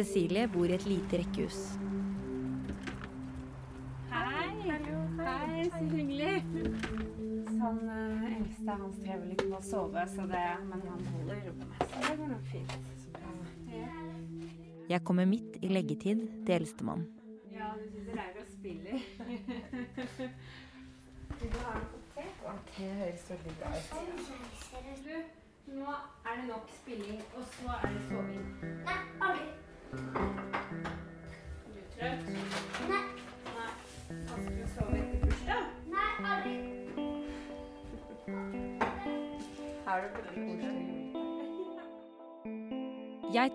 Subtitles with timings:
[0.00, 1.56] Cecilie bor i et lite rekkehus.
[4.08, 4.70] Hei!
[5.18, 6.30] Hei, så hyggelig.
[7.60, 11.84] Han eh, eldste han strever litt med å sove, så det, men han holder rommet.
[11.84, 12.72] Så det går nok fint.
[13.74, 13.92] Ja.
[14.94, 17.04] Jeg kommer midt i leggetid til eldstemann.
[17.52, 18.96] Ja, du sitter der og spiller.
[21.40, 22.24] Vil du ha en kopp te?
[22.72, 23.88] Te høres veldig bra ut.
[25.70, 28.54] Nå er det nok spilling, og så er det soving.
[28.88, 29.50] Nei, aldri.
[29.90, 29.98] Jeg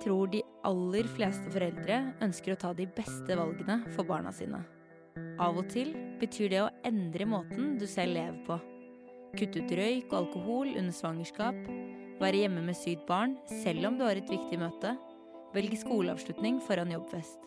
[0.02, 4.60] tror de aller fleste foreldre ønsker å ta de beste valgene for barna sine.
[5.40, 8.60] Av og til betyr det å endre måten du selv lever på.
[9.40, 11.56] Kutte ut røyk og alkohol under svangerskap,
[12.20, 14.98] være hjemme med sykt barn selv om du har et viktig møte,
[15.56, 17.46] velge skoleavslutning foran jobbfest.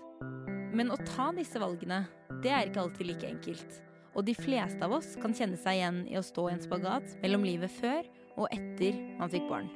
[0.75, 2.05] Men å ta disse valgene,
[2.43, 3.81] det er ikke alltid like enkelt.
[4.17, 7.19] Og de fleste av oss kan kjenne seg igjen i å stå i en spagat
[7.23, 9.69] mellom livet før og etter man fikk barn.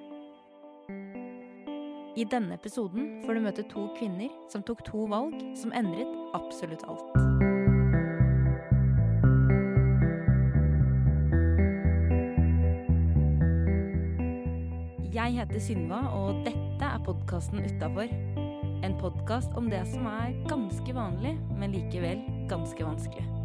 [2.13, 6.85] I denne episoden får du møte to kvinner som tok to valg som endret absolutt
[6.85, 7.32] alt.
[15.33, 18.11] Jeg heter Synva, og dette er podkasten Utafor.
[18.85, 22.21] En podkast om det som er ganske vanlig, men likevel
[22.53, 23.42] ganske vanskelig.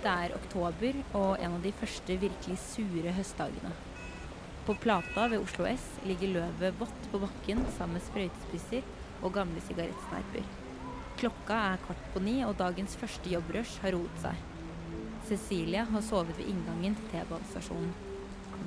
[0.00, 3.72] Det er oktober og en av de første virkelig sure høstdagene.
[4.64, 8.86] På Plata ved Oslo S ligger løvet vått på bakken sammen med sprøytespisser
[9.20, 10.48] og gamle sigarettsneiper.
[11.20, 14.40] Klokka er kvart på ni, og dagens første jobbrush har roet seg.
[15.28, 17.92] Cecilie har sovet ved inngangen til T-banestasjonen.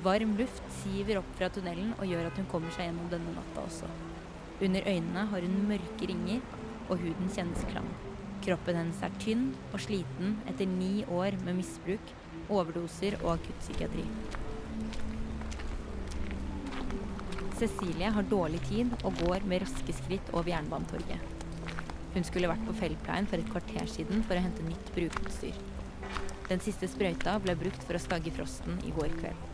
[0.06, 3.66] Varm luft siver opp fra tunnelen og gjør at hun kommer seg gjennom denne natta
[3.66, 3.90] også.
[4.62, 6.42] Under øynene har hun mørke ringer,
[6.86, 7.88] og huden kjennes klam.
[8.42, 12.10] Kroppen hennes er tynn og sliten etter ni år med misbruk,
[12.50, 14.04] overdoser og akuttpsykiatri.
[17.54, 21.30] Cecilie har dårlig tid og går med raske skritt over Jernbanetorget.
[22.14, 25.56] Hun skulle vært på Feldpleien for et kvarter siden for å hente nytt brukerutstyr.
[26.50, 29.50] Den siste sprøyta ble brukt for å stagge frosten i går kveld.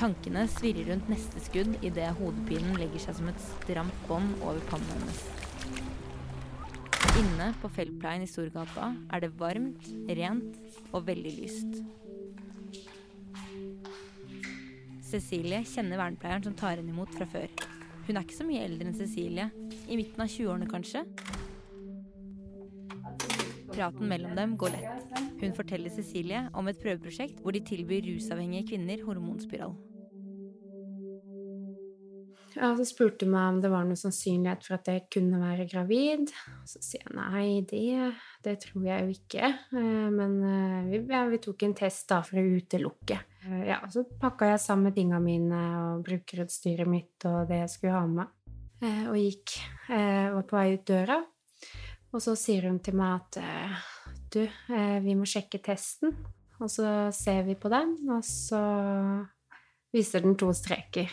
[0.00, 4.94] Tankene svirrer rundt neste skudd idet hodepinen legger seg som et stramt bånd over pannen
[4.96, 5.41] hennes.
[7.12, 9.84] Inne på Feltpleien i Storgata er det varmt,
[10.16, 10.54] rent
[10.96, 11.82] og veldig lyst.
[15.04, 17.52] Cecilie kjenner vernepleieren som tar henne imot fra før.
[18.06, 19.50] Hun er ikke så mye eldre enn Cecilie.
[19.92, 21.04] I midten av 20-årene, kanskje.
[23.68, 25.22] Praten mellom dem går lett.
[25.42, 29.76] Hun forteller Cecilie om et prøveprosjekt hvor de tilbyr rusavhengige kvinner hormonspiral.
[32.56, 35.66] Ja, så spurte hun meg om det var noen sannsynlighet for at jeg kunne være
[35.70, 36.32] gravid.
[36.68, 38.12] Så sier jeg nei, det,
[38.44, 39.48] det tror jeg jo ikke.
[39.78, 43.18] Eh, Men eh, vi, ja, vi tok en test da for å utelukke.
[43.46, 47.98] Eh, Ja, så pakka jeg sammen tinga mine og brukerutstyret mitt og det jeg skulle
[47.98, 48.38] ha med
[48.82, 49.52] og gikk.
[49.88, 51.20] Jeg Var på vei ut døra.
[52.12, 53.38] Og så sier hun til meg at
[54.34, 54.40] du,
[55.04, 56.16] vi må sjekke testen.
[56.58, 58.58] Og så ser vi på den, og så
[59.94, 61.10] viser den to streker.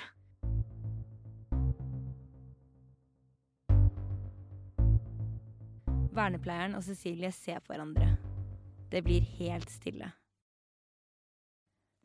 [6.20, 8.10] Vernepleieren og Cecilie ser på hverandre.
[8.92, 10.10] Det blir helt stille.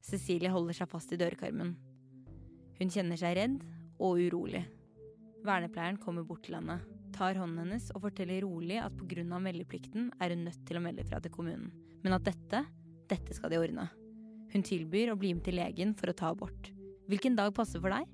[0.04, 1.72] Cecilie holder seg fast i dørkarmen.
[2.78, 3.56] Hun kjenner seg redd
[3.98, 4.60] og urolig.
[5.44, 6.76] Vernepleieren kommer bort til henne,
[7.16, 9.24] tar hånden hennes og forteller rolig at pga.
[9.24, 11.72] meldeplikten er hun nødt til å melde fra til kommunen.
[12.04, 12.64] Men at dette,
[13.10, 13.88] dette skal de ordne.
[14.52, 16.70] Hun tilbyr å bli med til legen for å ta abort.
[17.08, 18.06] Hvilken dag passer for deg?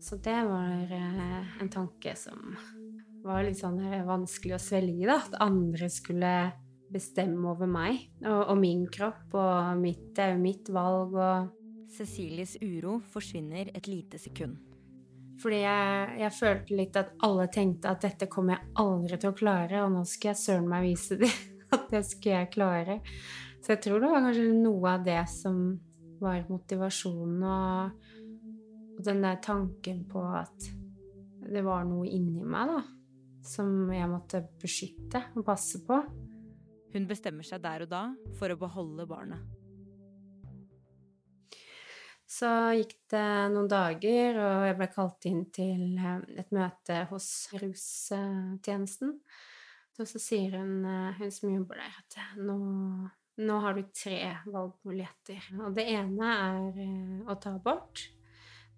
[0.00, 2.56] Så det var eh, en tanke som
[3.24, 5.20] var litt sånn eh, vanskelig å svelge, da.
[5.20, 6.34] At andre skulle
[6.90, 11.52] bestemme over meg og, og min kropp og mitt, mitt valg og
[11.90, 14.58] Cecilies uro forsvinner et lite sekund.
[15.40, 19.36] Fordi jeg, jeg følte litt at alle tenkte at dette kommer jeg aldri til å
[19.38, 21.32] klare, og nå skal jeg søren meg vise dem
[21.74, 22.98] at det skal jeg klare.
[23.60, 25.62] Så jeg tror det var kanskje noe av det som
[26.20, 28.14] var motivasjonen, og,
[28.98, 30.70] og den der tanken på at
[31.50, 32.82] det var noe inni meg, da,
[33.46, 36.00] som jeg måtte beskytte og passe på.
[36.90, 38.04] Hun bestemmer seg der og da
[38.38, 39.60] for å beholde barnet.
[42.30, 42.48] Så
[42.78, 47.26] gikk det noen dager, og jeg ble kalt inn til eh, et møte hos
[47.58, 49.16] rustjenesten.
[49.98, 52.56] Og så sier hun, eh, hun som jobber der, at nå,
[53.42, 55.50] nå har du tre valgmuligheter.
[55.66, 58.06] Og det ene er eh, å ta abort.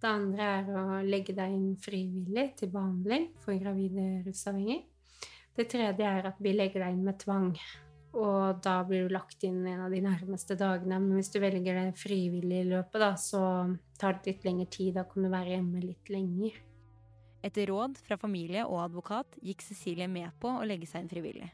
[0.02, 4.82] Det andre er å legge deg inn frivillig til behandling for gravide rusavhengige.
[5.54, 7.52] Det tredje er at vi legger deg inn med tvang.
[8.18, 10.98] Og da blir du lagt inn en av de nærmeste dagene.
[10.98, 13.42] Men hvis du velger det frivillige løpet, da, så
[14.00, 14.96] tar det litt lengre tid.
[14.98, 16.58] Da kan du være hjemme litt lenger.
[17.42, 21.48] Etter råd fra familie og advokat gikk Cecilie med på å legge seg inn frivillig.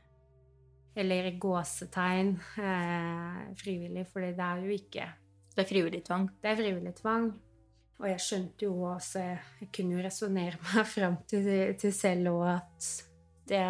[0.98, 2.32] Eller i gåsetegn
[2.64, 5.04] eh, frivillig, for det er jo ikke
[5.54, 6.26] Det er frivillig tvang?
[6.42, 7.30] Det er frivillig tvang.
[7.98, 11.50] Og jeg skjønte jo også Jeg kunne jo resonnere meg fram til,
[11.80, 12.88] til selv òg at
[13.48, 13.60] det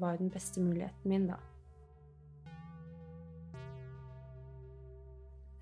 [0.00, 1.36] var den beste muligheten min, da.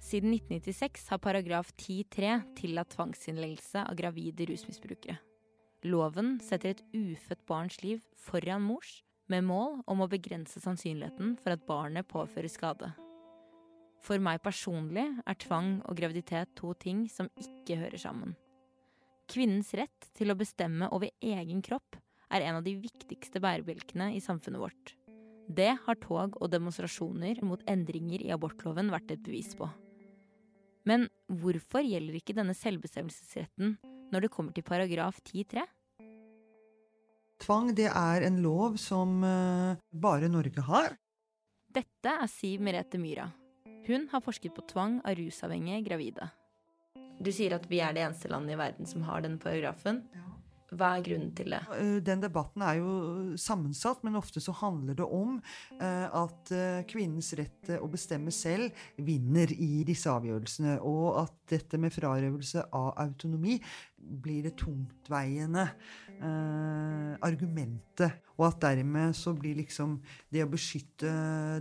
[0.00, 5.18] Siden 1996 har paragraf 10-3 tillatt tvangsinnleggelse av gravide rusmisbrukere.
[5.84, 11.54] Loven setter et ufødt barns liv foran mors, med mål om å begrense sannsynligheten for
[11.54, 12.90] at barnet påfører skade.
[14.02, 18.34] For meg personlig er tvang og graviditet to ting som ikke hører sammen.
[19.30, 21.96] Kvinnens rett til å bestemme over egen kropp
[22.32, 24.94] er en av de viktigste bærebjelkene i samfunnet vårt.
[25.46, 29.68] Det har tog og demonstrasjoner mot endringer i abortloven vært et bevis på.
[30.88, 33.76] Men hvorfor gjelder ikke denne selvbestemmelsesretten
[34.12, 35.62] når det kommer til paragraf 10-3?
[37.42, 40.96] Tvang det er en lov som uh, bare Norge har.
[41.72, 43.28] Dette er Siv Merete Myra.
[43.86, 46.28] Hun har forsket på tvang av rusavhengige gravide.
[47.22, 50.04] Du sier at vi er det eneste landet i verden som har denne paragrafen.
[50.72, 51.60] Hva er grunnen til det?
[51.76, 52.92] Eh, den debatten er jo
[53.40, 55.34] sammensatt, men ofte så handler det om
[55.76, 60.78] eh, at eh, kvinnens rett til å bestemme selv vinner i disse avgjørelsene.
[60.88, 63.58] Og at dette med frarøvelse av autonomi
[64.02, 65.70] blir det tungtveiende
[67.22, 68.20] argumentet.
[68.36, 69.96] Og at dermed så blir liksom
[70.30, 71.10] det å beskytte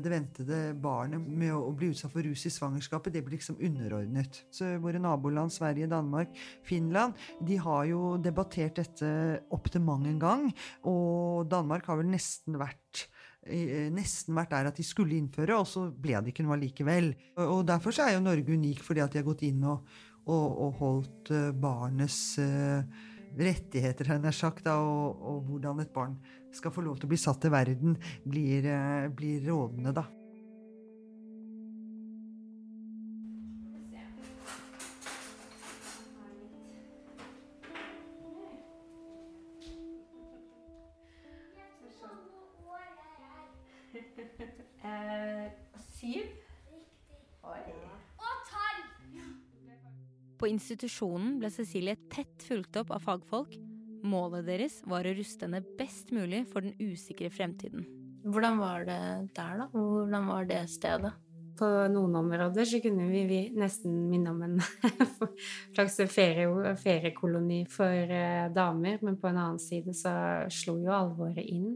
[0.01, 4.43] det ventede barnet med å bli utsatt for rus i svangerskapet, det blir liksom underordnet.
[4.53, 6.35] Så våre naboland Sverige, Danmark,
[6.67, 9.11] Finland, de har jo debattert dette
[9.49, 10.47] opptil opp til mang en gang.
[10.89, 13.05] Og Danmark har vel nesten vært
[13.45, 17.11] eh, nesten vært der at de skulle innføre, og så ble det ikke noe allikevel.
[17.45, 19.85] Og Derfor er jo Norge unik, fordi at de har gått inn og,
[20.29, 22.83] og, og holdt eh, barnets uh,
[23.37, 26.17] rettigheter, har jeg sagt, da, og, og, hvordan et barn
[26.53, 27.97] skal få lov til å bli satt til verden,
[28.27, 30.05] blir, uh, blir rådende, da.
[50.41, 53.51] På institusjonen ble Cecilie tett fulgt opp av fagfolk.
[54.01, 57.83] Målet deres var å ruste henne best mulig for den usikre fremtiden.
[58.25, 58.97] Hvordan var det
[59.37, 59.67] der, da?
[59.69, 61.13] Hvordan var det stedet?
[61.61, 64.57] På noen områder så kunne vi nesten minne om en
[65.75, 70.17] slags ferie, feriekoloni for eh, damer, men på en annen side så
[70.49, 71.75] slo jo alvoret inn.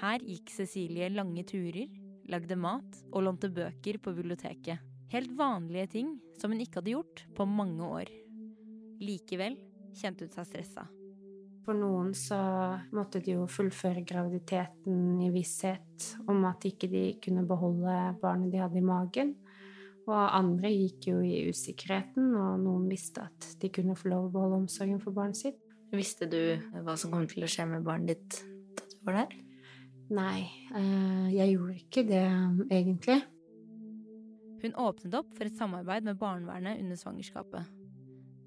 [0.00, 1.92] Her gikk Cecilie lange turer,
[2.32, 4.95] lagde mat og lånte bøker på biblioteket.
[5.12, 8.12] Helt vanlige ting som hun ikke hadde gjort på mange år.
[9.02, 9.58] Likevel
[9.96, 10.86] kjente hun seg stressa.
[11.66, 12.38] For noen så
[12.94, 18.62] måtte de jo fullføre graviditeten i visshet om at ikke de kunne beholde barnet de
[18.62, 19.34] hadde i magen.
[20.06, 24.34] Og andre gikk jo i usikkerheten, og noen visste at de kunne få lov å
[24.36, 25.58] beholde omsorgen for barnet sitt.
[25.90, 26.38] Visste du
[26.86, 28.42] hva som kom til å skje med barnet ditt
[28.78, 29.34] da du var der?
[30.14, 30.46] Nei,
[30.78, 32.26] eh, jeg gjorde ikke det
[32.70, 33.18] egentlig.
[34.62, 37.72] Hun åpnet opp for et samarbeid med barnevernet under svangerskapet.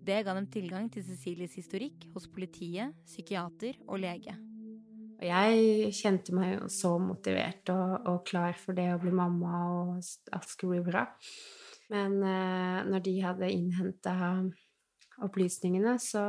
[0.06, 4.34] Det ga dem tilgang til Cecilies historikk hos politiet, psykiater og lege.
[5.20, 10.00] Jeg kjente meg jo så motivert og, og, klar for det å bli mamma, og
[10.34, 11.04] alt skulle bli bra.
[11.92, 14.16] Men eh, når de hadde innhenta
[15.26, 16.24] opplysningene, så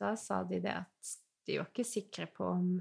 [0.00, 1.16] da sa de det at
[1.48, 2.72] de var ikke sikre på om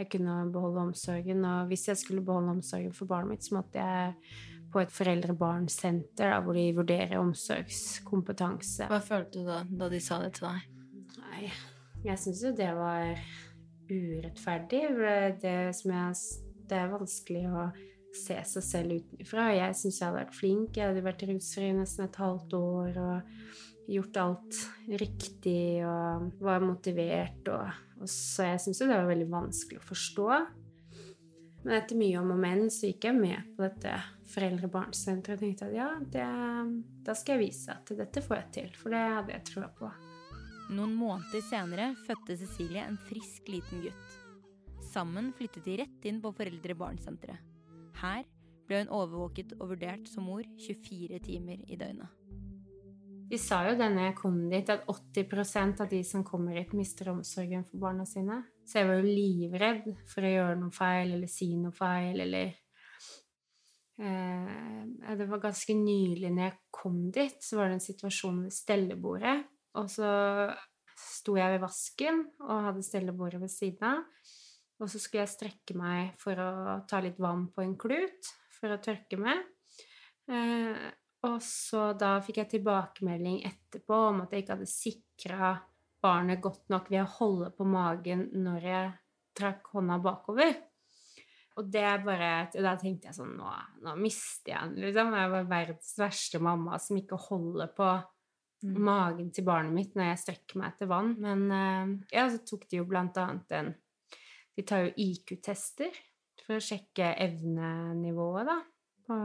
[0.00, 1.44] jeg kunne beholde omsorgen.
[1.46, 6.34] Og hvis jeg skulle beholde omsorgen for barnet mitt, så måtte jeg på et foreldre-barn-senter
[6.44, 8.88] hvor de vurderer omsorgskompetanse.
[8.90, 10.68] Hva følte du da da de sa det til deg?
[11.22, 11.50] Nei,
[12.06, 13.18] jeg syns jo det var
[13.92, 14.82] urettferdig.
[15.42, 16.14] Det, jeg,
[16.68, 17.66] det, er vanskelig å
[18.16, 19.50] se seg selv utenfra.
[19.56, 20.78] Jeg syns jeg hadde vært flink.
[20.78, 24.58] Jeg hadde vært rusfri nesten et halvt år og gjort alt
[25.00, 27.52] riktig og var motivert.
[27.52, 30.28] Og, og så jeg syns jo det var veldig vanskelig å forstå.
[31.62, 33.94] Men etter mye om og men så gikk jeg med på dette
[34.32, 36.26] foreldre-barn-senteret og tenkte at ja, det,
[37.06, 39.90] da skal jeg vise at dette får jeg til, for det hadde jeg troa på.
[40.72, 44.18] Noen måneder senere fødte Cecilie en frisk liten gutt.
[44.92, 47.50] Sammen flyttet de rett inn på foreldre-barn-senteret.
[48.02, 48.24] Her
[48.68, 52.08] ble hun overvåket og vurdert som mor 24 timer i døgnet.
[53.32, 57.08] De sa jo da jeg kom dit, at 80% av de som kommer hit, mister
[57.14, 58.42] omsorgen for barna sine.
[58.68, 62.52] Så jeg var jo livredd for å gjøre noe feil eller si noe feil eller
[64.02, 68.54] eh, Det var ganske nylig når jeg kom dit, så var det en situasjon ved
[68.54, 69.38] stellebordet.
[69.80, 70.12] Og så
[70.98, 74.02] sto jeg ved vasken og hadde stellebordet ved siden av.
[74.82, 78.74] Og så skulle jeg strekke meg for å ta litt vann på en klut for
[78.74, 79.44] å tørke med.
[80.30, 80.88] Eh,
[81.22, 85.52] og så da fikk jeg tilbakemelding etterpå om at jeg ikke hadde sikra
[86.02, 88.90] barnet godt nok ved å holde på magen når jeg
[89.38, 90.56] trakk hånda bakover.
[91.60, 93.50] Og det bare Da tenkte jeg sånn Nå,
[93.84, 95.12] nå mister jeg den, liksom.
[95.18, 97.92] Jeg var verdens verste mamma som ikke holder på
[98.62, 98.76] Mm.
[98.78, 101.16] magen til barnet mitt når jeg strekker meg etter vann.
[101.18, 103.72] Men eh, ja, så tok de jo blant annet en
[104.56, 105.90] De tar jo IQ-tester
[106.46, 108.60] for å sjekke evnenivået, da.
[109.08, 109.16] På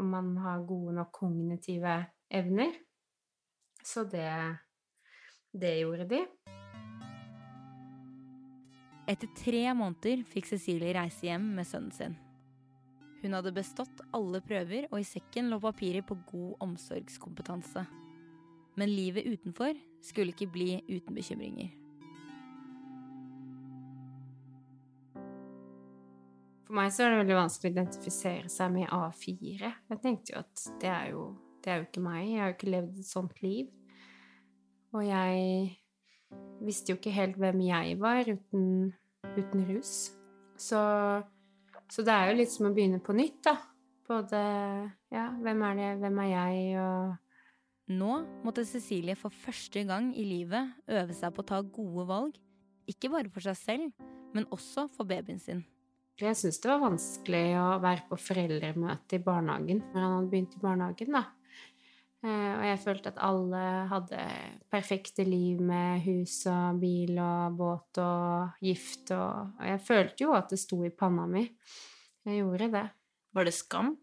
[0.00, 1.94] om man har gode nok kognitive
[2.34, 2.74] evner.
[3.84, 4.58] Så det
[5.54, 6.24] Det gjorde de.
[9.10, 12.12] Etter tre måneder fikk Cecilie reise hjem med sønnen sin.
[13.20, 17.82] Hun hadde bestått alle prøver, og i sekken lå papirer på god omsorgskompetanse.
[18.78, 19.74] Men livet utenfor
[20.06, 21.74] skulle ikke bli uten bekymringer.
[26.68, 29.74] For meg så er det veldig vanskelig å identifisere seg med A4.
[29.90, 31.26] Jeg tenkte jo at det er jo,
[31.64, 32.22] det er jo ikke meg.
[32.28, 33.74] Jeg har jo ikke levd et sånt liv.
[34.94, 35.80] Og jeg
[36.64, 38.92] visste jo ikke helt hvem jeg var uten,
[39.36, 39.94] uten rus.
[40.60, 40.80] Så,
[41.90, 43.56] så det er jo litt som å begynne på nytt, da.
[44.10, 44.38] Både
[45.14, 47.18] Ja, hvem er det, hvem er jeg, og
[47.90, 52.36] Nå måtte Cecilie for første gang i livet øve seg på å ta gode valg.
[52.86, 55.64] Ikke bare for seg selv, men også for babyen sin.
[56.20, 60.54] Jeg syns det var vanskelig å være på foreldremøte i barnehagen når han hadde begynt
[60.54, 61.24] i barnehagen, da.
[62.20, 64.24] Eh, Og jeg følte at alle hadde
[64.72, 70.34] perfekte liv med hus og bil og båt og gift og Og jeg følte jo
[70.36, 71.46] at det sto i panna mi.
[72.26, 72.86] Jeg gjorde det.
[73.32, 73.94] Var det skam?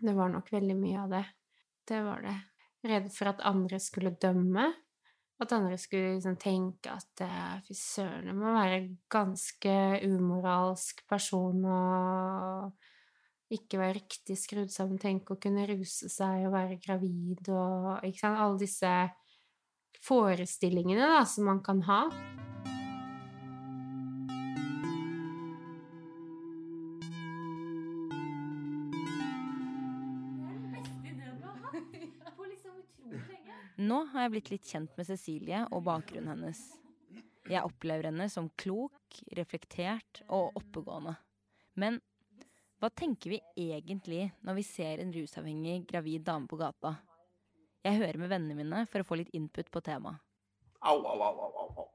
[0.00, 1.24] Det var nok veldig mye av det.
[1.88, 2.38] Det var det.
[2.84, 4.72] Redd for at andre skulle dømme.
[5.40, 9.72] At andre skulle liksom tenke at eh, fy søren, det må være ganske
[10.06, 11.78] umoralsk person å
[13.52, 18.22] ikke være riktig skrudd sammen, tenke å kunne ruse seg og være gravid og ikke
[18.22, 18.94] sant, alle disse
[20.04, 22.02] forestillingene da, som man kan ha.
[33.84, 36.60] Nå har jeg blitt litt kjent med Cecilie og bakgrunnen hennes.
[37.50, 41.16] Jeg opplever henne som klok, reflektert og oppegående.
[41.76, 41.98] Men
[42.84, 46.90] hva tenker vi egentlig når vi ser en rusavhengig gravid dame på gata?
[47.84, 50.20] Jeg hører med vennene mine for å få litt input på temaet.
[50.84, 51.86] Au, au, au, au,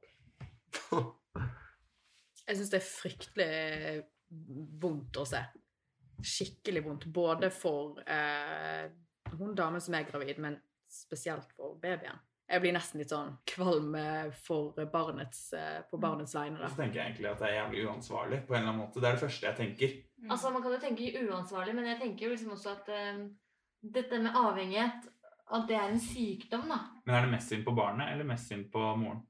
[0.90, 1.02] au.
[2.48, 3.50] Jeg syns det er fryktelig
[4.82, 5.44] vondt å se.
[6.26, 7.06] Skikkelig vondt.
[7.14, 8.90] Både for eh,
[9.36, 10.58] hun damen som er gravid, men
[10.90, 12.18] spesielt for babyen.
[12.50, 16.66] Jeg blir nesten litt sånn kvalm eh, for barnets, eh, på barnets vegne.
[16.66, 18.98] Så tenker jeg egentlig at det er jævlig uansvarlig på en eller annen måte.
[18.98, 20.00] Det er det første jeg tenker.
[20.30, 23.24] Altså, Man kan jo tenke uansvarlig, men jeg tenker jo liksom også at uh,
[23.82, 25.08] dette med avhengighet
[25.52, 26.78] At det er en sykdom, da.
[27.06, 29.24] Men er det mest synd på barnet eller mest synd på moren?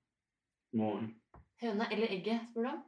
[0.76, 1.14] Moren.
[1.62, 2.82] Høna eller egget, spør du om.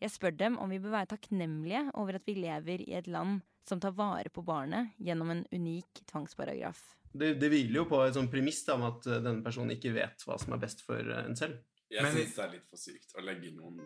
[0.00, 3.40] Jeg spør dem om vi bør være takknemlige over at vi lever i et land
[3.66, 6.78] som tar vare på barnet gjennom en unik tvangsparagraf.
[7.12, 10.22] Det, det hviler jo på et sånt premiss om at eh, denne personen ikke vet
[10.28, 11.58] hva som er best for eh, en selv.
[11.90, 13.82] Jeg Men- syns det er litt for sykt å legge noen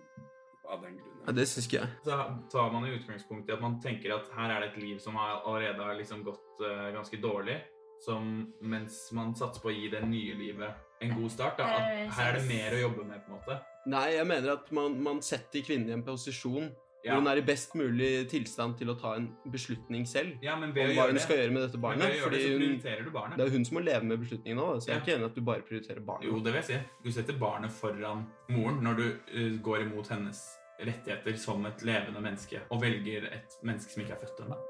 [0.65, 1.19] av den grunn.
[1.27, 1.91] Ja, det syns ikke jeg.
[2.07, 2.19] Så
[2.53, 5.19] tar man i utgangspunkt i at man tenker at her er det et liv som
[5.21, 7.59] har allerede har liksom gått uh, ganske dårlig,
[8.03, 11.59] som mens man satser på å gi det nye livet en god start.
[11.59, 13.59] Da, at her er det mer å jobbe med, på en måte.
[13.91, 16.71] Nei, jeg mener at man, man setter kvinnen i en posisjon
[17.03, 17.17] Ja.
[17.17, 20.37] hvor hun er i best mulig tilstand til å ta en beslutning selv.
[20.45, 22.15] Ja, men Om å hva gjøre hun det, skal gjøre med dette barnet.
[22.23, 23.37] Fordi det, hun, barnet.
[23.39, 24.67] det er jo hun som må leve med beslutningen nå.
[24.79, 26.29] Så jeg er ikke enig at du bare prioriterer barnet.
[26.31, 26.79] Jo, det vil jeg si.
[27.03, 28.23] Du setter barnet foran
[28.55, 30.45] moren når du uh, går imot hennes
[30.83, 34.61] rettigheter som et levende menneske, og velger et menneske som ikke er født ennå.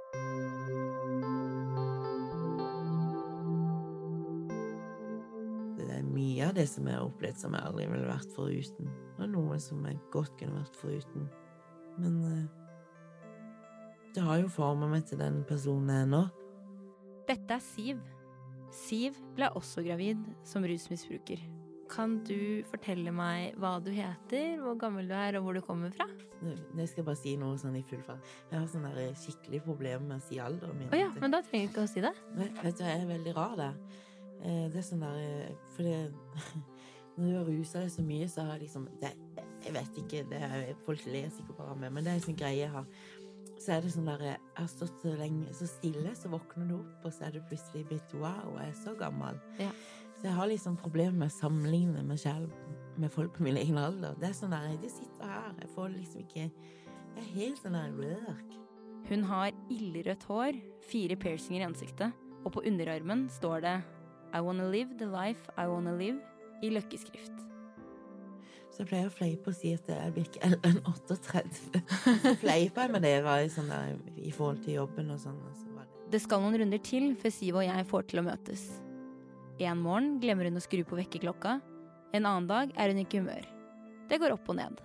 [5.76, 8.92] Det er mye av det som jeg har opplevd som jeg aldri ville vært foruten.
[9.20, 11.30] Og noe som jeg godt kunne vært foruten.
[12.02, 12.44] Men eh,
[14.16, 16.23] det har jo forma meg til den personen jeg er nå.
[17.28, 18.02] Dette er Siv.
[18.73, 21.40] Siv ble også gravid som rusmisbruker.
[21.92, 25.92] Kan du fortelle meg hva du heter, hvor gammel du er og hvor du kommer
[25.92, 26.06] fra?
[26.42, 28.25] Nå skal jeg bare si noe sånn i full fart.
[28.50, 28.87] Jeg har sånn
[29.21, 30.88] skikkelig problemer med å si alderen min.
[30.88, 32.14] Oh, ja, men da trenger du ikke å si det.
[32.38, 33.76] Vet du, jeg er veldig rar der.
[34.40, 35.99] Eh, Det er sånn der eh, For det
[37.18, 39.12] Når du har rusa deg så mye, så har jeg liksom det,
[39.62, 42.38] Jeg vet ikke, det er, folk ler sikkert bare med, men det er en sånn
[42.38, 42.87] greie jeg har.
[43.62, 46.76] Så er det sånn der Jeg har stått så lenge så stille, så våkner du
[46.81, 49.38] opp, og så er du plutselig blitt wow, jeg er så gammel.
[49.61, 49.71] Ja.
[50.16, 52.50] Så jeg har liksom problemer med å sammenligne meg selv
[53.00, 54.16] med folk på min egen alder.
[54.21, 57.78] Det er sånn der De sitter her, jeg får liksom ikke Jeg er helt sånn
[57.78, 58.59] der røk.
[59.11, 63.78] Hun har ildrødt hår, fire piercinger i ansiktet, og på underarmen står det
[64.33, 66.21] I wanna live the life I wanna live
[66.62, 67.51] i løkkeskrift.
[68.72, 71.82] Så jeg pleier å fleipe og si at jeg blir ikke eldre enn 38.
[72.22, 75.36] Så fleipa jeg med det var sånn der, i forhold til jobben og sånn.
[75.58, 75.88] Så det.
[76.14, 78.64] Det skal noen runder til før Siv og jeg får til å møtes.
[79.62, 81.58] En morgen glemmer hun å skru på vekkerklokka.
[82.16, 83.44] En annen dag er hun ikke i humør.
[84.08, 84.80] Det går opp og ned.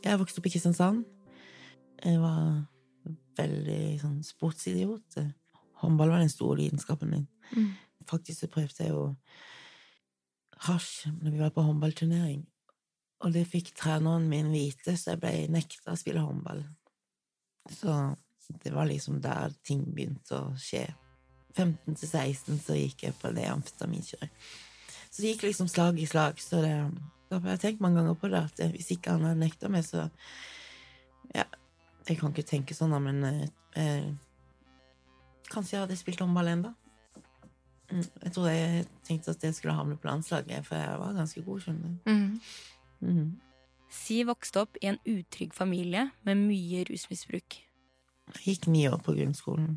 [0.00, 1.04] Jeg vokste opp i Kristiansand.
[2.02, 2.64] Jeg var
[3.36, 5.20] veldig sånn sportsidiot.
[5.82, 7.28] Håndball var den store lidenskapen min.
[7.52, 7.74] Mm.
[8.08, 9.10] Faktisk så prøvde jeg jo
[10.64, 12.44] hasj når vi var på håndballturnering.
[13.24, 16.62] Og det fikk treneren min vite, så jeg ble nekta å spille håndball.
[17.72, 17.92] Så
[18.62, 20.84] det var liksom der ting begynte å skje.
[21.56, 24.48] 15 til 16 så gikk jeg på det amfetaminkjøret.
[25.08, 26.40] Så det gikk liksom slag i slag.
[26.42, 26.74] Så det,
[27.30, 29.86] da har jeg tenkt mange ganger på det, at hvis ikke han hadde nekta meg,
[29.86, 30.08] så
[31.34, 31.42] Ja,
[32.06, 33.48] jeg kan ikke tenke sånn, men eh,
[33.80, 34.12] eh,
[35.50, 36.70] Kanskje jeg hadde spilt håndball ennå.
[37.90, 41.42] Mm, Jeg trodde jeg tenkte at jeg skulle havne på landslaget, for jeg var ganske
[41.46, 42.12] god, skjønner du.
[43.06, 43.40] mm.
[43.96, 47.60] Siv vokste opp i en utrygg familie med mye rusmisbruk.
[48.34, 49.76] Jeg gikk ni år på grunnskolen.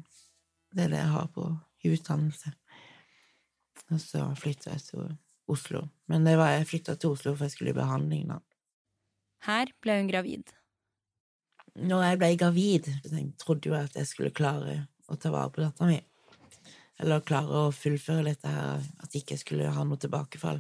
[0.74, 1.46] Det er det jeg har på
[1.86, 2.52] i utdannelse.
[3.94, 5.06] Og så flytta jeg til
[5.50, 5.84] Oslo.
[6.10, 8.40] Men det var jeg flytta til Oslo for jeg skulle i behandling, da.
[9.46, 10.50] Her ble hun gravid.
[11.80, 15.62] Når jeg ble gravid, jeg trodde jo at jeg skulle klare å ta vare på
[15.64, 16.02] dattera mi.
[17.00, 20.60] Eller klare å fullføre dette her, at jeg ikke skulle ha noe tilbakefall.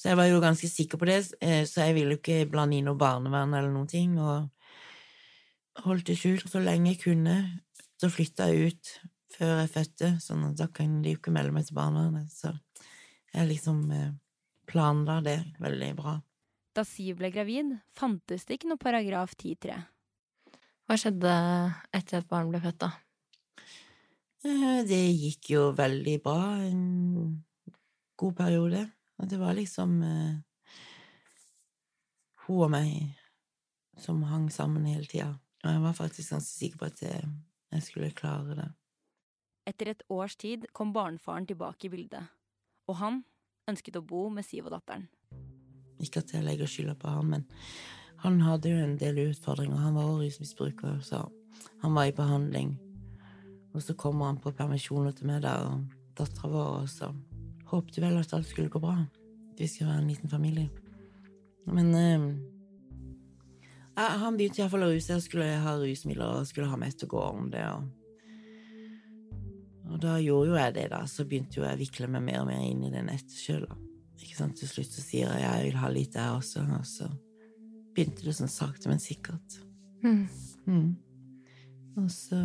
[0.00, 2.78] Så jeg var jo ganske sikker på det, eh, så jeg ville jo ikke blande
[2.78, 4.48] inn noe barnevern eller noen ting, og
[5.84, 7.36] holdt det skjult så lenge jeg kunne.
[8.00, 8.94] Så flytta jeg ut
[9.34, 12.32] før jeg fødte, sånn at da kan de jo ikke melde meg til barnevernet.
[12.32, 12.54] Så
[13.34, 14.10] jeg liksom eh,
[14.70, 16.16] planla det veldig bra.
[16.76, 19.76] Da Siv ble gravid, fantes det ikke noe paragraf 10-3.
[20.86, 21.32] Hva skjedde
[21.94, 22.92] etter at barn ble født, da?
[24.44, 27.44] Eh, Det gikk jo veldig bra en
[28.16, 28.90] god periode.
[29.20, 30.40] Og det var liksom eh,
[32.46, 33.16] hun og meg
[34.00, 35.34] som hang sammen hele tida.
[35.60, 37.28] Og jeg var faktisk ganske sikker på at jeg,
[37.72, 38.68] jeg skulle klare det.
[39.68, 42.32] Etter et års tid kom barnefaren tilbake i bildet.
[42.88, 43.24] Og han
[43.68, 45.04] ønsket å bo med Siv og datteren.
[46.00, 47.44] Ikke at jeg legger skylda på han, men
[48.24, 49.76] han hadde jo en del utfordringer.
[49.76, 51.26] Han var rusmisbruker, så
[51.84, 52.78] han var i behandling.
[53.74, 55.84] Og så kommer han på permisjoner til meg der, og
[56.18, 57.12] dattera vår, og så
[57.70, 58.96] håpte vel at alt skulle gå bra.
[59.58, 60.70] Vi skulle være en liten familie.
[61.70, 62.20] Men eh,
[63.94, 67.14] han begynte iallfall å ruse og skulle ha rusmidler og skulle ha meg til å
[67.14, 67.66] gå om det.
[67.76, 67.82] Og,
[69.92, 71.04] og da gjorde jo jeg det, da.
[71.06, 73.68] Så begynte jo jeg å vikle meg mer og mer inn i det nettet sjøl.
[74.20, 77.06] Til slutt så sier jeg jeg vil ha litt der også, og så
[77.94, 79.60] begynte det sånn sakte, men sikkert.
[80.04, 80.24] Mm.
[80.66, 80.90] Mm.
[82.00, 82.40] Og så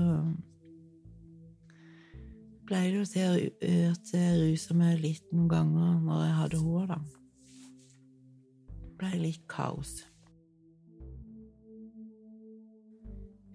[2.65, 3.45] ble det jo til
[3.91, 6.99] at jeg rusa meg litt noen ganger når jeg hadde henne, da.
[8.75, 9.93] Det ble litt kaos.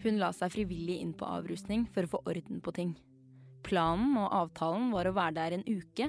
[0.01, 2.95] Hun la seg frivillig inn på avrusning for å få orden på ting.
[3.67, 6.09] Planen og avtalen var å være der en uke,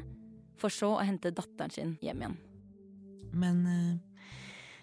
[0.59, 2.37] for så å hente datteren sin hjem igjen.
[3.35, 4.29] Men eh,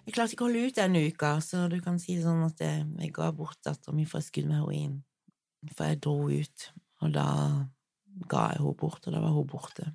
[0.09, 2.61] jeg klarte ikke å holde ut den uka, så du kan si det sånn at
[2.65, 4.99] jeg, jeg ga bort dattera mi for et skudd med heroin.
[5.73, 6.69] For jeg dro ut,
[7.05, 7.29] og da
[8.27, 9.91] ga jeg henne bort, og da var hun borte.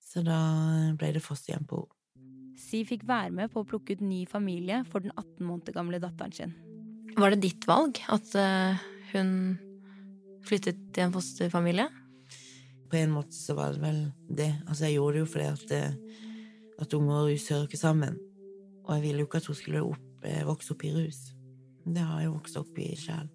[0.00, 0.38] Så da
[0.96, 1.92] ble det fosterhjem på henne.
[2.56, 6.00] Si fikk være med på å plukke ut ny familie for den 18 måneder gamle
[6.00, 6.54] datteren sin.
[7.16, 8.80] Var det ditt valg at eh,
[9.12, 9.30] hun
[10.46, 11.86] flyttet til en fosterfamilie?
[12.88, 14.00] På en måte så var det vel
[14.40, 14.48] det.
[14.64, 16.26] Altså, jeg gjorde det jo fordi at, eh,
[16.80, 18.18] at unge og rus hører ikke sammen.
[18.86, 21.22] Og jeg ville jo ikke at hun skulle opp, eh, vokse opp i rus.
[21.84, 23.28] Det har jeg vokst opp i sjøl.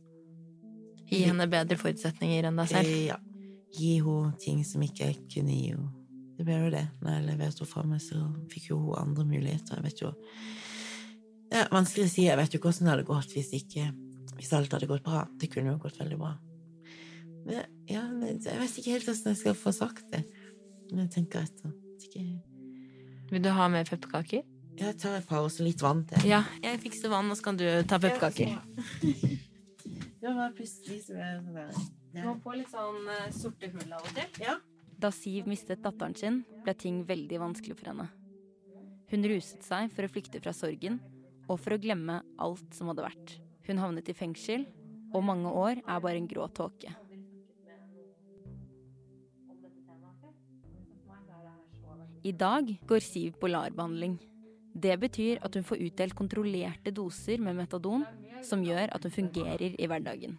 [1.12, 2.92] Gi henne bedre forutsetninger enn deg selv?
[3.10, 3.18] Ja.
[3.76, 5.90] Gi henne ting som ikke jeg kunne gi henne.
[6.38, 6.86] Det ble jo det.
[7.04, 8.22] Når jeg leverte henne fra meg, så
[8.52, 9.78] fikk jo hun andre muligheter.
[9.78, 10.14] Jeg vet jo
[11.52, 12.24] Det er vanskelig å si.
[12.30, 13.90] Jeg vet jo hvordan det hadde gått hvis, ikke,
[14.38, 15.26] hvis alt hadde gått bra.
[15.38, 16.32] Det kunne jo gått veldig bra.
[17.46, 20.24] Men, ja, men jeg vet ikke helt hvordan jeg skal få sagt det.
[20.92, 21.76] Men jeg tenker etter.
[22.08, 22.26] Ikke...
[23.32, 24.48] Vil du ha mer pepperkaker?
[24.80, 26.26] Jeg tar et par og litt vann til.
[26.32, 28.56] Ja, jeg fikser vann, og så kan du ta pepperkaker.
[30.22, 31.78] Det var plutselig så det sånn der.
[32.14, 34.44] Du må få litt sånn eh, sorte hull av og til.
[34.44, 34.60] Ja.
[35.02, 38.06] Da Siv mistet datteren sin, ble ting veldig vanskelig for henne.
[39.10, 41.00] Hun ruset seg for å flykte fra sorgen,
[41.50, 43.34] og for å glemme alt som hadde vært.
[43.66, 44.68] Hun havnet i fengsel,
[45.12, 46.94] og mange år er bare en grå tåke.
[52.22, 54.20] I dag går Siv på LAR-behandling.
[54.72, 58.06] Det betyr at hun får utdelt kontrollerte doser med metadon,
[58.46, 60.38] som gjør at hun fungerer i hverdagen.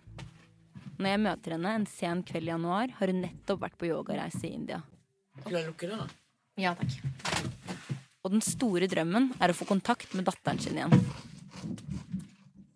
[1.03, 4.47] Når jeg møter henne en sen kveld i januar, har hun nettopp vært på yogareise
[4.49, 4.81] i India.
[5.41, 6.09] Skal jeg lukke det, da?
[6.61, 7.53] Ja, takk.
[8.23, 10.93] Og den store drømmen er å få kontakt med datteren sin igjen.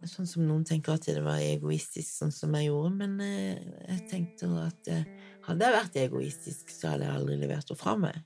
[0.07, 4.03] Sånn som noen tenker at det var egoistisk, sånn som jeg gjorde, men eh, jeg
[4.11, 5.07] tenkte at eh,
[5.49, 8.21] hadde jeg vært egoistisk, så hadde jeg aldri levert henne fra meg.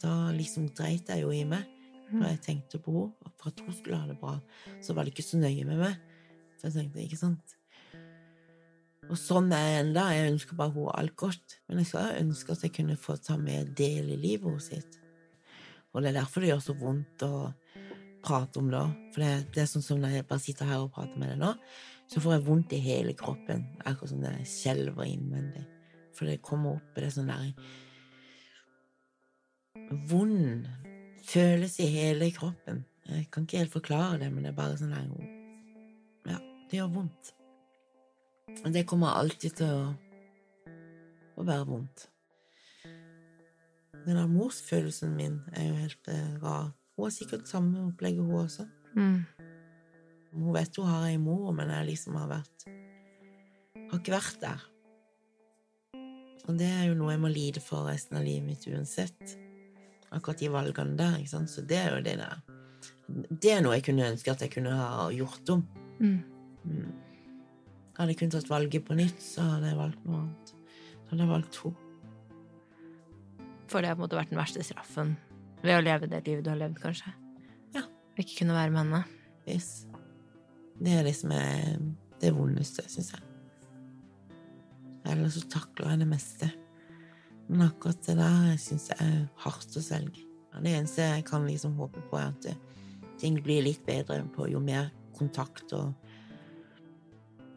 [0.00, 1.66] Da liksom dreit jeg jo i meg,
[2.14, 4.38] for jeg tenkte på henne, og for at hun skulle ha det bra.
[4.82, 6.00] Så var det ikke så nøye med meg.
[6.58, 7.56] Så jeg tenkte, ikke sant?
[9.10, 10.06] Og sånn er jeg enda.
[10.14, 11.58] Jeg ønsker bare henne alt godt.
[11.68, 15.00] Men jeg skulle ønske at jeg kunne få ta med del i livet hennes sitt.
[15.92, 17.34] Og det er derfor det gjør så vondt å
[18.24, 18.84] prate om det.
[19.14, 21.42] For det, det er sånn som når jeg bare sitter her og prater med deg
[21.44, 21.52] nå,
[22.10, 23.66] så får jeg vondt i hele kroppen.
[23.84, 25.64] Akkurat som det skjelver innvendig.
[26.14, 27.50] For det kommer opp det er sånn der
[30.08, 30.68] Vond
[31.28, 32.84] følelse i hele kroppen.
[33.08, 35.08] Jeg kan ikke helt forklare det, men det er bare sånn der
[36.30, 36.38] Ja,
[36.70, 37.34] det gjør vondt.
[38.62, 39.92] Og det kommer alltid til å,
[41.36, 42.08] å være vondt.
[44.04, 46.72] Den der morsfølelsen min er jo helt eh, rar.
[46.94, 48.66] Hun har sikkert samme opplegget, hun også.
[48.94, 49.24] Mm.
[50.34, 52.68] Hun vet hun har ei mor, men jeg liksom har vært
[53.90, 54.62] Har ikke vært der.
[56.44, 59.36] Og det er jo noe jeg må lide for resten av livet mitt uansett.
[60.14, 61.50] Akkurat de valgene der, ikke sant.
[61.50, 62.42] Så det er jo det der.
[63.28, 65.64] Det er noe jeg kunne ønske at jeg kunne ha gjort om.
[65.98, 66.20] Mm.
[66.64, 66.92] Mm.
[67.98, 70.54] Hadde jeg kunnet tatt valget på nytt, så hadde jeg valgt noe annet.
[71.04, 71.74] Så hadde jeg valgt to
[73.70, 75.14] For det har på en måte vært den verste straffen
[75.64, 77.12] ved å leve det livet du har levd, kanskje?
[77.76, 77.84] Ja.
[78.20, 79.04] Ikke kunne være med henne?
[79.48, 79.86] Yes.
[80.80, 81.78] Det er det som er
[82.20, 83.22] det vondeste, syns jeg.
[85.04, 86.50] Eller så takler jeg det meste.
[87.48, 90.24] Men akkurat det der syns jeg er hardt å selge.
[90.54, 92.60] Det eneste jeg kan liksom håpe på, er at eh,
[93.18, 95.92] ting blir litt bedre på jo mer kontakt og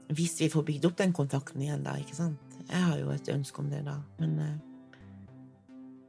[0.07, 2.53] Hvis vi får bygd opp den kontakten igjen da, ikke sant?
[2.69, 4.53] Jeg har jo et ønske om det da, men eh,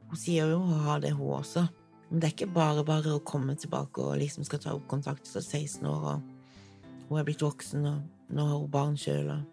[0.07, 1.65] hun sier jo å ha det, hun også.
[2.07, 5.27] Men det er ikke bare bare å komme tilbake og liksom skal ta opp kontakt
[5.27, 9.43] til 16 år, og hun er blitt voksen, og nå har hun barn sjøl, og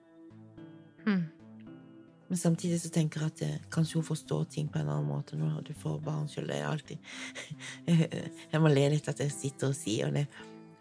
[1.06, 1.22] Mm.
[2.28, 5.38] Men samtidig så tenker jeg at eh, kanskje hun forstår ting på en annen måte
[5.38, 6.48] når du får barn sjøl.
[6.50, 6.98] Det alltid
[8.52, 10.26] Jeg må le litt at jeg sitter og sier det,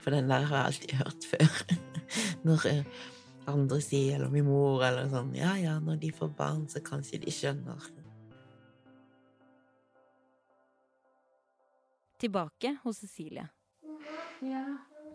[0.01, 1.77] for den der har jeg alltid hørt før.
[2.47, 3.03] Når eh,
[3.51, 7.21] andre sier, eller min mor, eller sånn Ja, ja, når de får barn, så kanskje
[7.21, 7.91] de skjønner.
[12.25, 13.45] Tilbake hos Cecilie.
[14.41, 14.63] Ja,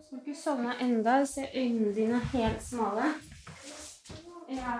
[0.07, 1.17] du har ikke sovna enda.
[1.21, 3.09] Jeg ser øynene dine helt smale.
[4.51, 4.79] Ja.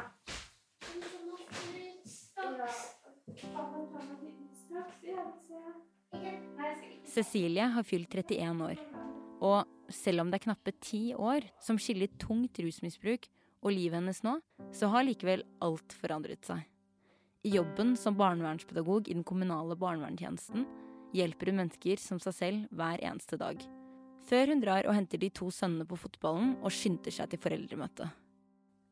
[7.12, 8.82] Cecilie har fylt 31 år.
[9.42, 13.28] Og selv om det er knappe ti år som skiller tungt rusmisbruk
[13.62, 14.38] og livet hennes nå,
[14.74, 16.64] så har likevel alt forandret seg.
[17.42, 20.68] I jobben som barnevernspedagog i den kommunale barnevernstjenesten
[21.18, 23.58] hjelper hun mennesker som seg selv hver eneste dag.
[24.30, 28.12] Før hun drar og henter de to sønnene på fotballen og skynder seg til foreldremøte.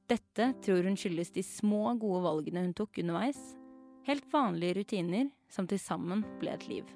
[0.10, 3.38] Dette tror hun skyldes de små, gode valgene hun tok underveis.
[4.08, 6.88] Helt vanlige rutiner som til sammen ble et liv.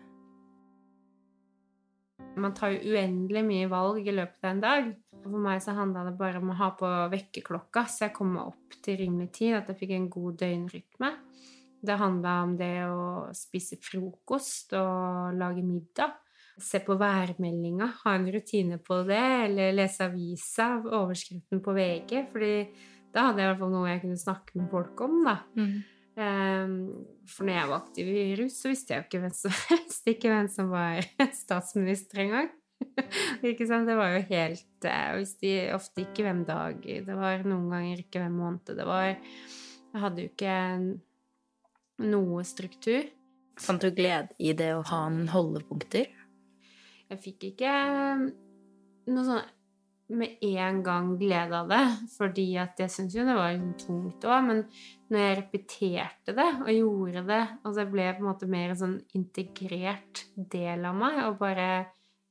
[2.39, 4.94] Man tar jo uendelig mye valg i løpet av en dag.
[5.24, 8.50] For meg så handla det bare om å ha på vekkerklokka, så jeg kom meg
[8.52, 11.12] opp til rimelig tid, at jeg fikk en god døgnrytme.
[11.84, 16.18] Det handla om det å spise frokost og lage middag.
[16.62, 22.28] Se på værmeldinga, ha en rutine på det, eller lese avisa, overskriften på VG.
[22.32, 22.56] fordi
[23.13, 25.36] da hadde jeg i hvert fall noe jeg kunne snakke med folk om, da.
[25.58, 25.76] Um,
[26.13, 30.12] for når jeg var aktiv i rus, så visste jeg jo ikke hvem som, helst
[30.12, 31.08] ikke hvem som var
[31.43, 32.52] statsminister engang.
[33.49, 33.88] ikke sant?
[33.88, 38.21] Det var jo helt Jeg visste ofte ikke hvem dag det var, noen ganger ikke
[38.21, 39.13] hvem måned det var.
[39.13, 40.58] Jeg hadde jo ikke
[42.10, 43.08] noe struktur.
[43.62, 46.10] Fant du glede i det å ha noen holdepunkter?
[47.12, 47.73] Jeg fikk ikke
[49.13, 49.43] noe sånn
[50.17, 51.82] med en gang glede av det,
[52.15, 54.63] fordi at jeg syntes jo det var tungt òg, men
[55.13, 58.82] når jeg repeterte det og gjorde det, og det ble på en måte mer en
[58.84, 61.69] sånn integrert del av meg å bare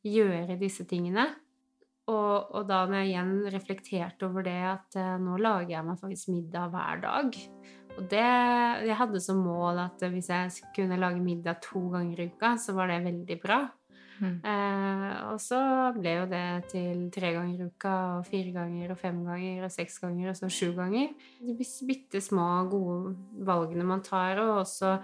[0.03, 1.29] gjøre disse tingene
[2.11, 6.01] og, og da når jeg igjen reflekterte over det at eh, nå lager jeg meg
[6.01, 7.37] faktisk middag hver dag
[7.95, 8.25] Og det
[8.89, 12.75] Jeg hadde som mål at hvis jeg kunne lage middag to ganger i uka, så
[12.75, 13.61] var det veldig bra.
[14.23, 14.39] Mm.
[14.47, 15.59] Eh, og så
[15.97, 19.75] ble jo det til tre ganger i uka, og fire ganger, og fem ganger, og
[19.75, 21.11] seks ganger, og så sju ganger.
[21.43, 24.95] De bitte små, gode valgene man tar, og også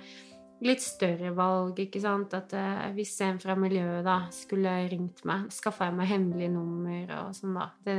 [0.63, 2.37] litt større valg, ikke sant.
[2.39, 7.17] At eh, hvis en fra miljøet da skulle ringt meg, skaffa jeg meg hemmelig nummer
[7.23, 7.71] og sånn, da.
[7.83, 7.99] Det,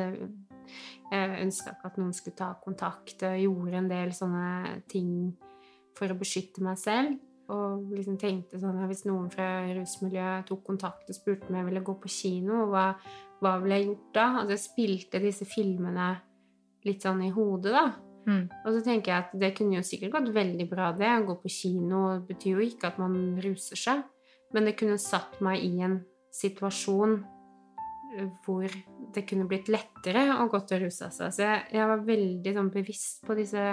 [1.10, 5.34] jeg ønska ikke at noen skulle ta kontakt, og gjorde en del sånne ting
[5.98, 7.18] for å beskytte meg selv.
[7.50, 11.86] Og liksom tenkte sånn hvis noen fra rusmiljøet tok kontakt og spurte om jeg ville
[11.86, 12.92] gå på kino, hva,
[13.42, 14.28] hva ville jeg gjort da?
[14.42, 16.12] Altså jeg spilte disse filmene
[16.86, 17.88] litt sånn i hodet, da.
[18.30, 18.46] Mm.
[18.46, 21.10] Og så tenker jeg at det kunne jo sikkert gått veldig bra, det.
[21.10, 24.06] Å gå på kino betyr jo ikke at man ruser seg,
[24.54, 26.00] men det kunne satt meg i en
[26.36, 28.70] situasjon eh, hvor
[29.16, 31.34] det kunne blitt lettere å gå til å ruse seg.
[31.34, 33.66] Så jeg, jeg var veldig sånn bevisst på disse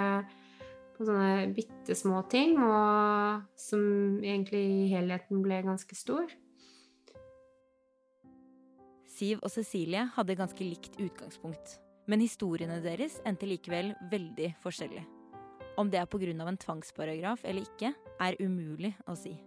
[0.97, 6.31] på sånne bitte små ting, og som egentlig i helheten ble ganske stor.
[9.17, 11.77] Siv og Cecilie hadde ganske likt utgangspunkt,
[12.09, 15.05] men historiene deres endte likevel veldig forskjellig.
[15.77, 16.33] Om det er pga.
[16.33, 19.37] en tvangsparagraf eller ikke, er umulig å si.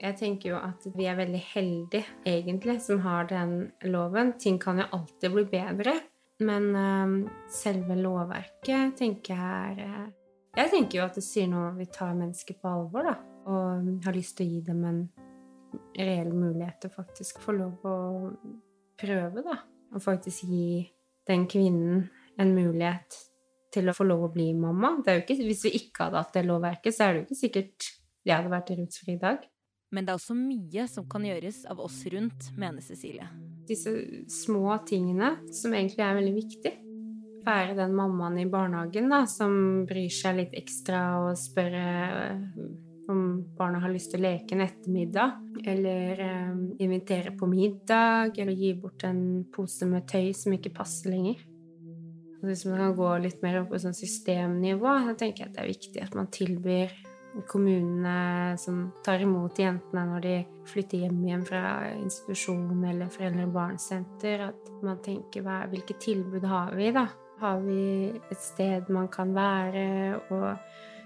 [0.00, 4.32] Jeg tenker jo at vi er veldig heldige, egentlig, som har den loven.
[4.38, 5.94] Ting kan jo alltid bli bedre.
[6.42, 7.18] Men øhm,
[7.50, 10.08] selve lovverket tenker jeg er øh,
[10.56, 13.14] Jeg tenker jo at det sier noe om vi tar mennesker på alvor, da.
[13.50, 15.00] Og har lyst til å gi dem en
[15.98, 17.96] reell mulighet til faktisk få lov å
[18.98, 19.56] prøve, da.
[19.94, 20.84] Og faktisk gi
[21.26, 22.04] den kvinnen
[22.38, 23.18] en mulighet
[23.74, 24.94] til å få lov å bli mamma.
[25.02, 27.90] Ikke, hvis vi ikke hadde hatt det lovverket, så er det jo ikke sikkert
[28.24, 29.42] jeg hadde vært rusfri i dag.
[29.94, 33.28] Men det er også mye som kan gjøres av oss rundt, mener Cecilie.
[33.68, 33.92] Disse
[34.30, 36.72] små tingene som egentlig er veldig viktig.
[37.44, 42.44] Være den mammaen i barnehagen da, som bryr seg litt ekstra og spør øh,
[43.12, 43.24] om
[43.58, 45.40] barna har lyst til å leke en ettermiddag.
[45.64, 46.52] Eller eh,
[46.84, 51.42] invitere på middag, eller gi bort en pose med tøy som ikke passer lenger.
[52.44, 55.62] Hvis man kan gå litt mer opp på sånn systemnivå, så tenker jeg at det
[55.62, 56.92] er viktig at man tilbyr
[57.50, 60.36] kommunene som tar imot jentene når de
[60.70, 61.64] flytter hjem igjen fra
[61.96, 67.08] institusjon eller foreldre- og barnesenter, at man tenker hva, hvilke tilbud har vi, da?
[67.40, 70.20] Har vi et sted man kan være?
[70.32, 70.48] Og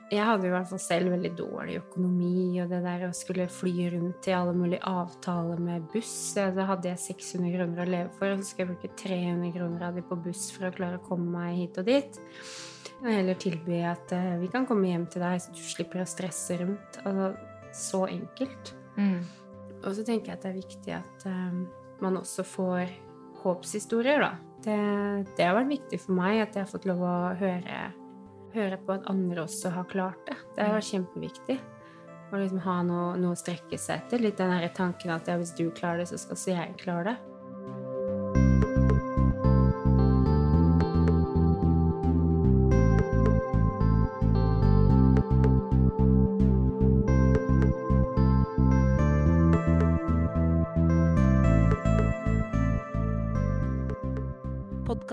[0.08, 3.90] jeg hadde i hvert fall selv veldig dårlig økonomi, og det der å skulle fly
[3.92, 8.32] rundt til alle mulige avtaler med buss Da hadde jeg 600 kroner å leve for,
[8.32, 11.04] og så skal jeg bruke 300 kroner av de på buss for å klare å
[11.04, 12.20] komme meg hit og dit.
[12.98, 16.08] Og heller tilby at eh, vi kan komme hjem til deg, så du slipper å
[16.08, 16.98] stresse rundt.
[17.06, 17.30] Altså,
[17.78, 18.72] så enkelt.
[18.98, 19.20] Mm.
[19.84, 21.62] Og så tenker jeg at det er viktig at um,
[22.02, 22.90] man også får
[23.44, 24.32] håpshistorier, da.
[24.64, 24.76] Det,
[25.38, 27.82] det har vært viktig for meg at jeg har fått lov å høre,
[28.56, 30.34] høre på at andre også har klart det.
[30.56, 31.58] Det har vært kjempeviktig.
[32.28, 34.24] Å liksom ha noe, noe å strekke seg etter.
[34.24, 37.12] Litt den derre tanken at ja, hvis du klarer det, så skal også jeg klare
[37.12, 37.27] det.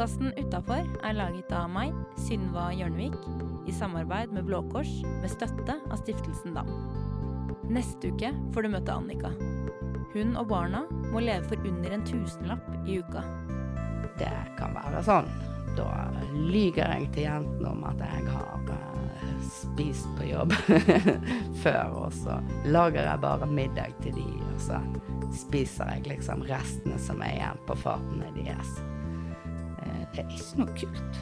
[0.05, 1.95] Podkasten Utafor er laget av meg,
[2.27, 3.15] Synva Hjørnevik,
[3.65, 6.69] i samarbeid med Blå Kors, med støtte av Stiftelsen DAM.
[7.73, 9.31] Neste uke får du møte Annika.
[10.13, 13.25] Hun og barna må leve for under en tusenlapp i uka.
[14.21, 14.29] Det
[14.61, 15.33] kan være sånn.
[15.73, 15.89] Da
[16.37, 18.69] lyger jeg til jentene om at jeg har
[19.49, 20.53] spist på jobb
[21.63, 22.37] før, og så
[22.69, 24.85] lager jeg bare middag til de, og så
[25.33, 28.77] spiser jeg liksom restene som er igjen på fatene deres.
[30.15, 31.17] Det er ikke noe kult.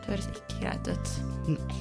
[0.00, 1.08] Det høres ikke greit ut.
[1.52, 1.76] Nei.